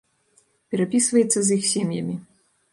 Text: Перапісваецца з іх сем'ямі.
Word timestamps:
Перапісваецца 0.71 1.39
з 1.45 1.49
іх 1.61 1.71
сем'ямі. 1.75 2.19